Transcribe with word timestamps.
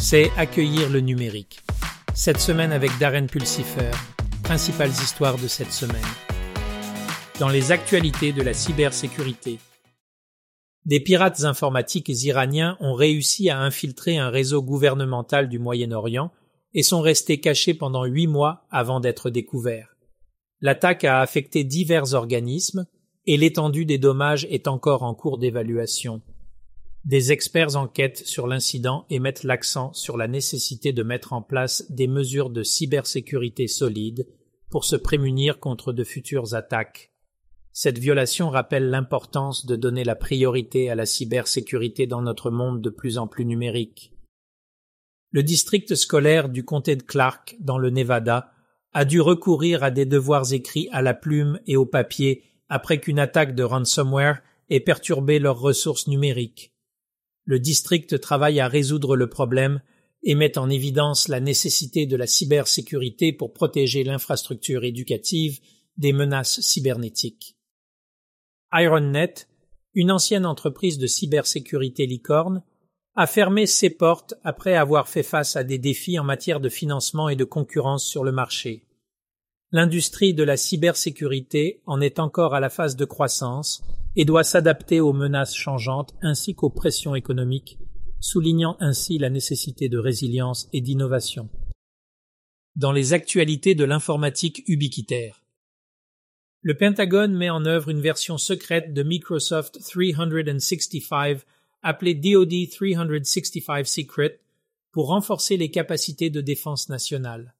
c'est 0.00 0.30
accueillir 0.38 0.88
le 0.88 1.00
numérique. 1.00 1.60
Cette 2.14 2.40
semaine 2.40 2.72
avec 2.72 2.90
Darren 2.98 3.26
Pulsifer, 3.26 3.90
principales 4.42 4.90
histoires 4.90 5.36
de 5.36 5.46
cette 5.46 5.72
semaine. 5.72 6.00
Dans 7.38 7.50
les 7.50 7.70
actualités 7.70 8.32
de 8.32 8.40
la 8.40 8.54
cybersécurité. 8.54 9.58
Des 10.86 11.00
pirates 11.00 11.44
informatiques 11.44 12.08
iraniens 12.08 12.78
ont 12.80 12.94
réussi 12.94 13.50
à 13.50 13.60
infiltrer 13.60 14.16
un 14.16 14.30
réseau 14.30 14.62
gouvernemental 14.62 15.50
du 15.50 15.58
Moyen-Orient 15.58 16.32
et 16.72 16.82
sont 16.82 17.02
restés 17.02 17.38
cachés 17.38 17.74
pendant 17.74 18.04
huit 18.04 18.26
mois 18.26 18.64
avant 18.70 19.00
d'être 19.00 19.28
découverts. 19.28 19.96
L'attaque 20.62 21.04
a 21.04 21.20
affecté 21.20 21.62
divers 21.62 22.14
organismes 22.14 22.86
et 23.26 23.36
l'étendue 23.36 23.84
des 23.84 23.98
dommages 23.98 24.46
est 24.50 24.66
encore 24.66 25.02
en 25.02 25.14
cours 25.14 25.36
d'évaluation. 25.36 26.22
Des 27.04 27.32
experts 27.32 27.76
enquêtent 27.76 28.26
sur 28.26 28.46
l'incident 28.46 29.06
et 29.08 29.20
mettent 29.20 29.42
l'accent 29.42 29.92
sur 29.94 30.18
la 30.18 30.28
nécessité 30.28 30.92
de 30.92 31.02
mettre 31.02 31.32
en 31.32 31.40
place 31.40 31.90
des 31.90 32.06
mesures 32.06 32.50
de 32.50 32.62
cybersécurité 32.62 33.68
solides 33.68 34.26
pour 34.70 34.84
se 34.84 34.96
prémunir 34.96 35.60
contre 35.60 35.92
de 35.92 36.04
futures 36.04 36.54
attaques. 36.54 37.12
Cette 37.72 37.98
violation 37.98 38.50
rappelle 38.50 38.90
l'importance 38.90 39.64
de 39.64 39.76
donner 39.76 40.04
la 40.04 40.14
priorité 40.14 40.90
à 40.90 40.94
la 40.94 41.06
cybersécurité 41.06 42.06
dans 42.06 42.20
notre 42.20 42.50
monde 42.50 42.82
de 42.82 42.90
plus 42.90 43.16
en 43.16 43.26
plus 43.26 43.46
numérique. 43.46 44.12
Le 45.30 45.42
district 45.42 45.94
scolaire 45.94 46.48
du 46.48 46.64
comté 46.64 46.96
de 46.96 47.02
Clark, 47.02 47.56
dans 47.60 47.78
le 47.78 47.90
Nevada, 47.90 48.52
a 48.92 49.04
dû 49.04 49.20
recourir 49.20 49.82
à 49.82 49.90
des 49.90 50.04
devoirs 50.04 50.52
écrits 50.52 50.88
à 50.92 51.00
la 51.00 51.14
plume 51.14 51.60
et 51.66 51.76
au 51.76 51.86
papier 51.86 52.42
après 52.68 53.00
qu'une 53.00 53.20
attaque 53.20 53.54
de 53.54 53.62
ransomware 53.62 54.42
ait 54.68 54.80
perturbé 54.80 55.38
leurs 55.38 55.60
ressources 55.60 56.08
numériques. 56.08 56.74
Le 57.50 57.58
district 57.58 58.20
travaille 58.20 58.60
à 58.60 58.68
résoudre 58.68 59.16
le 59.16 59.28
problème 59.28 59.82
et 60.22 60.36
met 60.36 60.56
en 60.56 60.70
évidence 60.70 61.26
la 61.26 61.40
nécessité 61.40 62.06
de 62.06 62.14
la 62.14 62.28
cybersécurité 62.28 63.32
pour 63.32 63.52
protéger 63.52 64.04
l'infrastructure 64.04 64.84
éducative 64.84 65.58
des 65.96 66.12
menaces 66.12 66.60
cybernétiques. 66.60 67.56
IronNet, 68.72 69.48
une 69.94 70.12
ancienne 70.12 70.46
entreprise 70.46 70.98
de 70.98 71.08
cybersécurité 71.08 72.06
licorne, 72.06 72.62
a 73.16 73.26
fermé 73.26 73.66
ses 73.66 73.90
portes 73.90 74.34
après 74.44 74.76
avoir 74.76 75.08
fait 75.08 75.24
face 75.24 75.56
à 75.56 75.64
des 75.64 75.78
défis 75.78 76.20
en 76.20 76.24
matière 76.24 76.60
de 76.60 76.68
financement 76.68 77.28
et 77.28 77.34
de 77.34 77.42
concurrence 77.42 78.06
sur 78.06 78.22
le 78.22 78.30
marché. 78.30 78.84
L'industrie 79.72 80.34
de 80.34 80.44
la 80.44 80.56
cybersécurité 80.56 81.82
en 81.84 82.00
est 82.00 82.20
encore 82.20 82.54
à 82.54 82.60
la 82.60 82.70
phase 82.70 82.94
de 82.94 83.04
croissance 83.04 83.82
et 84.16 84.24
doit 84.24 84.44
s'adapter 84.44 85.00
aux 85.00 85.12
menaces 85.12 85.54
changeantes 85.54 86.14
ainsi 86.22 86.54
qu'aux 86.54 86.70
pressions 86.70 87.14
économiques, 87.14 87.78
soulignant 88.20 88.76
ainsi 88.80 89.18
la 89.18 89.30
nécessité 89.30 89.88
de 89.88 89.98
résilience 89.98 90.68
et 90.72 90.80
d'innovation. 90.80 91.48
Dans 92.76 92.92
les 92.92 93.12
actualités 93.12 93.74
de 93.74 93.84
l'informatique 93.84 94.62
ubiquitaire. 94.66 95.42
Le 96.62 96.76
Pentagone 96.76 97.34
met 97.34 97.50
en 97.50 97.64
œuvre 97.64 97.88
une 97.88 98.00
version 98.00 98.36
secrète 98.36 98.92
de 98.92 99.02
Microsoft 99.02 99.80
365 99.80 101.44
appelée 101.82 102.14
DoD 102.14 102.68
365 102.70 103.86
Secret 103.86 104.40
pour 104.92 105.06
renforcer 105.06 105.56
les 105.56 105.70
capacités 105.70 106.30
de 106.30 106.40
défense 106.40 106.88
nationale. 106.88 107.54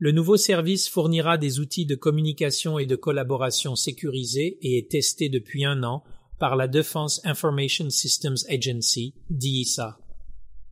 Le 0.00 0.12
nouveau 0.12 0.36
service 0.36 0.88
fournira 0.88 1.38
des 1.38 1.58
outils 1.58 1.84
de 1.84 1.96
communication 1.96 2.78
et 2.78 2.86
de 2.86 2.94
collaboration 2.94 3.74
sécurisés 3.74 4.56
et 4.62 4.78
est 4.78 4.90
testé 4.90 5.28
depuis 5.28 5.64
un 5.64 5.82
an 5.82 6.04
par 6.38 6.54
la 6.54 6.68
Defense 6.68 7.20
Information 7.24 7.90
Systems 7.90 8.36
Agency, 8.48 9.14
DISA. 9.28 9.98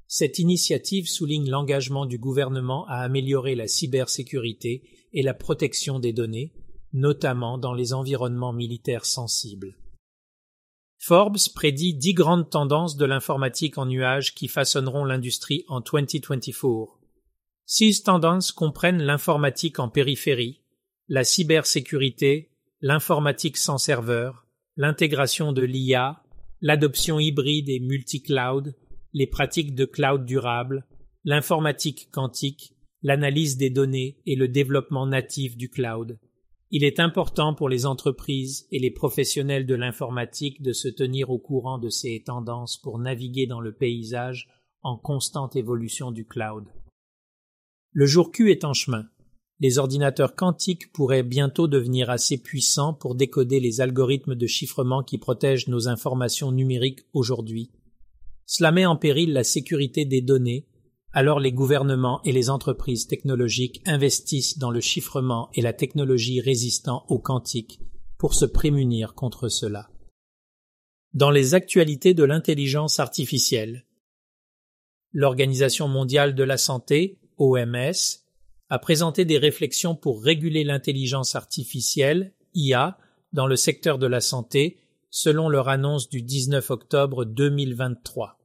Cette 0.07 0.39
initiative 0.39 1.09
souligne 1.09 1.51
l'engagement 1.51 2.07
du 2.07 2.19
gouvernement 2.19 2.87
à 2.87 2.99
améliorer 2.99 3.57
la 3.57 3.67
cybersécurité 3.67 4.85
et 5.13 5.23
la 5.23 5.35
protection 5.35 5.99
des 5.99 6.13
données, 6.13 6.53
notamment 6.93 7.59
dans 7.59 7.75
les 7.75 7.93
environnements 7.95 8.53
militaires 8.53 9.07
sensibles. 9.07 9.77
Forbes 10.99 11.49
prédit 11.53 11.95
dix 11.95 12.15
grandes 12.15 12.49
tendances 12.49 12.97
de 12.97 13.05
l'informatique 13.05 13.77
en 13.77 13.87
nuage 13.87 14.37
qui 14.37 14.47
façonneront 14.47 15.05
l'industrie 15.05 15.65
en 15.67 15.81
2024. 15.81 17.06
Six 17.69 18.05
tendances 18.05 18.53
comprennent 18.53 19.03
l'informatique 19.03 19.81
en 19.81 19.89
périphérie, 19.89 20.63
la 21.09 21.25
cybersécurité, 21.25 22.53
l'informatique 22.81 23.57
sans 23.57 23.77
serveur, 23.77 24.47
l'intégration 24.77 25.53
de 25.53 25.63
l'IA, 25.63 26.23
l'adoption 26.61 27.19
hybride 27.19 27.69
et 27.69 27.81
multi-cloud, 27.81 28.77
les 29.13 29.27
pratiques 29.27 29.75
de 29.75 29.85
cloud 29.85 30.25
durable, 30.25 30.87
l'informatique 31.25 32.09
quantique, 32.13 32.77
l'analyse 33.03 33.57
des 33.57 33.71
données 33.71 34.21
et 34.27 34.37
le 34.37 34.47
développement 34.47 35.07
natif 35.07 35.57
du 35.57 35.69
cloud. 35.69 36.21
Il 36.71 36.85
est 36.85 37.01
important 37.01 37.53
pour 37.53 37.69
les 37.69 37.85
entreprises 37.85 38.69
et 38.71 38.79
les 38.79 38.93
professionnels 38.93 39.67
de 39.67 39.75
l'informatique 39.75 40.63
de 40.63 40.73
se 40.73 40.87
tenir 40.87 41.31
au 41.31 41.39
courant 41.41 41.79
de 41.79 41.89
ces 41.89 42.23
tendances 42.25 42.77
pour 42.77 43.01
naviguer 43.01 43.47
dans 43.47 43.61
le 43.61 43.73
paysage 43.73 44.49
en 44.83 44.97
constante 44.97 45.57
évolution 45.57 46.13
du 46.13 46.25
cloud. 46.25 46.65
Le 47.99 48.05
jour 48.05 48.31
Q 48.31 48.51
est 48.51 48.65
en 48.65 48.75
chemin. 48.75 49.07
Les 49.59 49.79
ordinateurs 49.79 50.35
quantiques 50.35 50.93
pourraient 50.93 51.23
bientôt 51.23 51.67
devenir 51.67 52.11
assez 52.11 52.37
puissants 52.37 52.93
pour 52.93 53.15
décoder 53.15 53.59
les 53.59 53.81
algorithmes 53.81 54.35
de 54.35 54.47
chiffrement 54.47 55.03
qui 55.03 55.17
protègent 55.17 55.69
nos 55.69 55.89
informations 55.89 56.53
numériques 56.53 57.07
aujourd'hui. 57.15 57.71
Cela 58.45 58.71
met 58.71 58.85
en 58.85 58.97
péril 58.97 59.33
la 59.33 59.45
sécurité 59.45 60.05
des 60.05 60.21
données, 60.21 60.69
alors 61.15 61.41
les 61.41 61.53
gouvernements 61.53 62.21
et 62.25 62.33
les 62.33 62.51
entreprises 62.51 63.07
technologiques 63.07 63.81
investissent 63.87 64.59
dans 64.59 64.71
le 64.71 64.83
chiffrement 64.83 65.49
et 65.55 65.63
la 65.63 65.73
technologie 65.73 66.43
résistant 66.43 67.07
au 67.09 67.19
quantique 67.19 67.81
pour 68.19 68.35
se 68.35 68.45
prémunir 68.45 69.15
contre 69.15 69.49
cela. 69.49 69.89
Dans 71.15 71.31
les 71.31 71.55
actualités 71.55 72.13
de 72.13 72.25
l'intelligence 72.25 73.01
artificielle, 73.01 73.87
l'Organisation 75.13 75.89
mondiale 75.89 76.35
de 76.35 76.45
la 76.45 76.59
santé 76.59 77.19
OMS, 77.39 78.23
a 78.69 78.79
présenté 78.79 79.25
des 79.25 79.39
réflexions 79.39 79.95
pour 79.95 80.23
réguler 80.23 80.65
l'intelligence 80.65 81.37
artificielle, 81.37 82.33
IA, 82.55 82.99
dans 83.33 83.47
le 83.47 83.57
secteur 83.57 83.99
de 83.99 84.07
la 84.07 84.21
santé, 84.21 84.79
selon 85.11 85.49
leur 85.49 85.69
annonce 85.69 86.09
du 86.09 86.23
19 86.23 86.71
octobre 86.71 87.25
2023. 87.25 88.39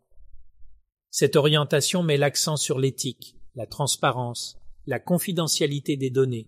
Cette 1.09 1.35
orientation 1.35 2.03
met 2.03 2.17
l'accent 2.17 2.55
sur 2.55 2.79
l'éthique, 2.79 3.35
la 3.55 3.65
transparence, 3.65 4.57
la 4.87 4.99
confidentialité 4.99 5.97
des 5.97 6.09
données 6.09 6.47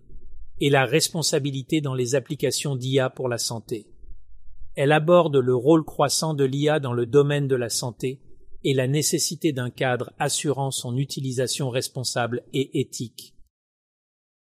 et 0.60 0.70
la 0.70 0.84
responsabilité 0.84 1.80
dans 1.80 1.94
les 1.94 2.14
applications 2.14 2.76
d'IA 2.76 3.10
pour 3.10 3.28
la 3.28 3.38
santé. 3.38 3.86
Elle 4.76 4.92
aborde 4.92 5.36
le 5.36 5.54
rôle 5.54 5.84
croissant 5.84 6.34
de 6.34 6.44
l'IA 6.44 6.80
dans 6.80 6.92
le 6.92 7.06
domaine 7.06 7.48
de 7.48 7.56
la 7.56 7.68
santé 7.68 8.20
et 8.64 8.74
la 8.74 8.86
nécessité 8.88 9.52
d'un 9.52 9.70
cadre 9.70 10.12
assurant 10.18 10.70
son 10.70 10.96
utilisation 10.96 11.70
responsable 11.70 12.42
et 12.52 12.80
éthique. 12.80 13.34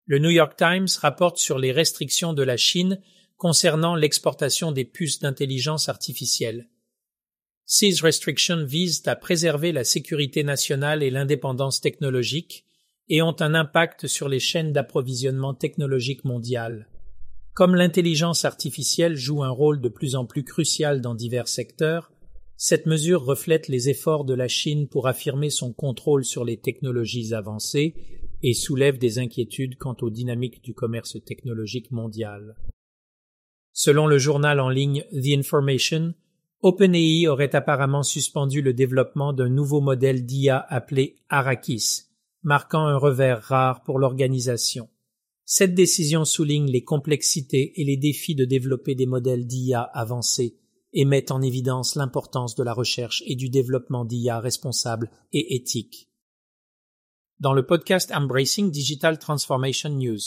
Le 0.06 0.19
New 0.19 0.31
York 0.31 0.56
Times 0.56 0.89
rapporte 1.01 1.39
sur 1.39 1.59
les 1.59 1.73
restrictions 1.73 2.33
de 2.33 2.43
la 2.43 2.56
Chine 2.56 3.01
concernant 3.37 3.95
l'exportation 3.95 4.73
des 4.73 4.84
puces 4.84 5.21
d'intelligence 5.21 5.89
artificielle. 5.89 6.69
Ces 7.65 7.91
restrictions 8.01 8.65
visent 8.65 9.03
à 9.06 9.15
préserver 9.15 9.73
la 9.73 9.84
sécurité 9.84 10.43
nationale 10.43 11.03
et 11.03 11.11
l'indépendance 11.11 11.81
technologique 11.81 12.65
et 13.11 13.23
ont 13.23 13.37
un 13.41 13.55
impact 13.55 14.06
sur 14.06 14.29
les 14.29 14.41
chaînes 14.41 14.73
d'approvisionnement 14.73 15.55
technologique 15.55 16.25
mondiales. 16.25 16.89
Comme 17.53 17.75
l'intelligence 17.75 18.45
artificielle 18.45 19.17
joue 19.17 19.43
un 19.43 19.50
rôle 19.50 19.81
de 19.81 19.89
plus 19.89 20.15
en 20.15 20.25
plus 20.25 20.45
crucial 20.45 21.00
dans 21.00 21.15
divers 21.15 21.49
secteurs, 21.49 22.11
cette 22.60 22.86
mesure 22.86 23.24
reflète 23.24 23.69
les 23.69 23.88
efforts 23.88 24.24
de 24.24 24.34
la 24.34 24.48
Chine 24.48 24.88
pour 24.88 25.06
affirmer 25.06 25.49
son 25.49 25.72
contrôle 25.72 26.25
sur 26.25 26.44
les 26.44 26.56
technologies 26.56 27.32
avancées 27.32 27.94
et 28.43 28.52
soulève 28.52 28.99
des 28.99 29.20
inquiétudes 29.20 29.78
quant 29.78 29.96
aux 30.00 30.10
dynamiques 30.10 30.62
du 30.64 30.75
commerce 30.75 31.16
technologique 31.25 31.93
mondial. 31.93 32.56
Selon 33.72 34.08
le 34.08 34.19
journal 34.19 34.58
en 34.58 34.70
ligne 34.70 35.05
The 35.12 35.38
Information, 35.38 36.14
OpenAI 36.62 37.28
aurait 37.28 37.55
apparemment 37.55 38.02
suspendu 38.02 38.61
le 38.61 38.72
développement 38.72 39.32
d'un 39.32 39.49
nouveau 39.49 39.81
modèle 39.81 40.26
d'IA 40.26 40.58
appelé 40.58 41.14
Arrakis, 41.28 42.06
marquant 42.43 42.87
un 42.87 42.96
revers 42.96 43.40
rare 43.40 43.84
pour 43.84 44.00
l'organisation. 44.00 44.88
Cette 45.44 45.76
décision 45.76 46.25
souligne 46.25 46.69
les 46.69 46.82
complexités 46.82 47.81
et 47.81 47.84
les 47.84 47.96
défis 47.96 48.34
de 48.34 48.44
développer 48.44 48.96
des 48.96 49.06
modèles 49.06 49.46
d'IA 49.46 49.81
avancés 49.81 50.56
et 51.00 51.05
met 51.05 51.31
en 51.31 51.43
évidence 51.43 51.95
l'importance 51.95 52.56
de 52.56 52.65
la 52.65 52.73
recherche 52.73 53.23
et 53.25 53.37
du 53.37 53.50
développement 53.50 54.05
d'IA 54.05 54.41
responsable 54.41 55.09
et 55.33 55.55
éthique. 55.55 56.11
Dans 57.39 57.53
le 57.53 57.65
podcast 57.65 58.11
Embracing 58.12 58.73
Digital 58.73 59.21
Transformation 59.21 59.91
News. 59.91 60.19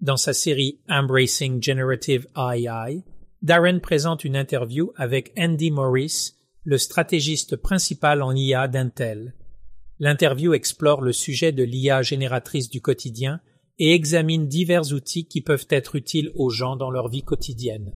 Dans 0.00 0.16
sa 0.16 0.32
série 0.32 0.80
Embracing 0.88 1.62
Generative 1.62 2.26
AI, 2.36 3.04
Darren 3.40 3.78
présente 3.78 4.24
une 4.24 4.34
interview 4.34 4.90
avec 4.96 5.32
Andy 5.38 5.70
Morris, 5.70 6.32
le 6.64 6.76
stratégiste 6.76 7.54
principal 7.54 8.22
en 8.22 8.34
IA 8.34 8.66
d'Intel. 8.66 9.36
L'interview 10.00 10.54
explore 10.54 11.02
le 11.02 11.12
sujet 11.12 11.52
de 11.52 11.62
l'IA 11.62 12.02
génératrice 12.02 12.68
du 12.68 12.80
quotidien 12.80 13.40
et 13.78 13.94
examine 13.94 14.48
divers 14.48 14.92
outils 14.92 15.28
qui 15.28 15.40
peuvent 15.40 15.68
être 15.70 15.94
utiles 15.94 16.32
aux 16.34 16.50
gens 16.50 16.74
dans 16.74 16.90
leur 16.90 17.06
vie 17.06 17.22
quotidienne. 17.22 17.92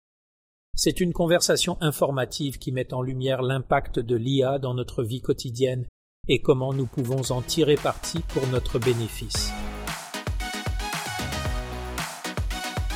C'est 0.76 1.00
une 1.00 1.14
conversation 1.14 1.78
informative 1.82 2.58
qui 2.58 2.72
met 2.72 2.96
en 2.96 3.04
lumière 3.04 3.44
l'impact 3.44 4.00
de 4.00 4.16
l'IA 4.16 4.58
dans 4.58 4.74
notre 4.74 5.04
vie 5.04 5.22
quotidienne 5.22 5.86
et 6.28 6.42
comment 6.42 6.74
nous 6.74 6.88
pouvons 6.88 7.32
en 7.32 7.44
tirer 7.44 7.76
parti 7.76 8.20
pour 8.30 8.48
notre 8.48 8.80
bénéfice. 8.80 9.52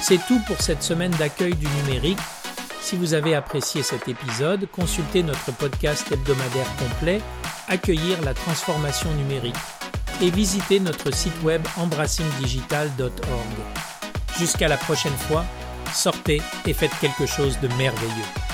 C'est 0.02 0.18
tout 0.28 0.40
pour 0.48 0.60
cette 0.60 0.82
semaine 0.82 1.12
d'accueil 1.20 1.54
du 1.54 1.68
numérique. 1.84 2.18
Si 2.82 2.96
vous 2.96 3.14
avez 3.14 3.36
apprécié 3.36 3.84
cet 3.84 4.08
épisode, 4.08 4.68
consultez 4.72 5.22
notre 5.22 5.56
podcast 5.56 6.12
hebdomadaire 6.12 6.76
complet 6.78 7.22
Accueillir 7.68 8.24
la 8.24 8.34
transformation 8.34 9.14
numérique 9.14 9.56
et 10.22 10.32
visitez 10.32 10.80
notre 10.80 11.14
site 11.14 11.44
web 11.44 11.62
embrassingdigital.org. 11.78 13.12
Jusqu'à 14.40 14.68
la 14.68 14.78
prochaine 14.78 15.12
fois, 15.12 15.46
sortez 15.94 16.42
et 16.66 16.74
faites 16.74 16.98
quelque 17.00 17.26
chose 17.26 17.60
de 17.60 17.68
merveilleux. 17.76 18.47